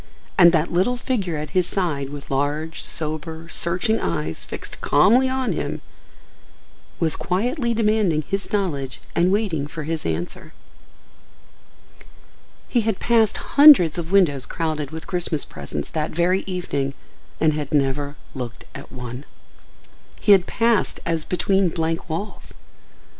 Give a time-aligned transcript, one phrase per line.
[0.35, 5.53] And that little figure at his side with large, sober, searching eyes fixed calmly on
[5.53, 5.83] him
[6.99, 10.53] was quietly demanding his knowledge and waiting for his answer.
[12.67, 16.95] He had passed hundreds of windows crowded with Christmas presents that very evening
[17.39, 19.23] and had never looked at one.
[20.19, 22.55] He had passed as between blank walls.